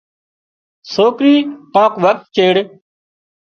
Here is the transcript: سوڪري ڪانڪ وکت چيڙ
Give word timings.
سوڪري 0.93 1.35
ڪانڪ 1.73 1.93
وکت 2.03 2.25
چيڙ 2.35 2.53